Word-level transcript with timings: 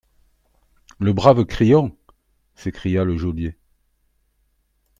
Le 0.97 1.13
brave 1.13 1.45
Crillon? 1.45 1.95
s'écria 2.55 3.03
le 3.03 3.17
geôlier. 3.17 3.55